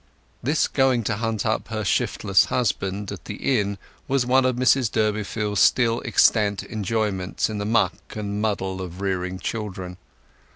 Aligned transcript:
This 0.41 0.67
going 0.67 1.03
to 1.03 1.17
hunt 1.17 1.45
up 1.45 1.67
her 1.67 1.83
shiftless 1.85 2.45
husband 2.45 3.11
at 3.11 3.25
the 3.25 3.59
inn 3.59 3.77
was 4.07 4.25
one 4.25 4.45
of 4.45 4.55
Mrs 4.55 4.91
Durbeyfield's 4.91 5.59
still 5.59 6.01
extant 6.03 6.63
enjoyments 6.63 7.51
in 7.51 7.59
the 7.59 7.65
muck 7.65 8.15
and 8.15 8.41
muddle 8.41 8.81
of 8.81 8.99
rearing 8.99 9.37
children. 9.37 9.97